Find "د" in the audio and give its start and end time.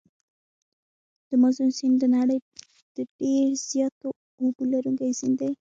1.27-1.29, 2.01-2.03, 2.95-2.97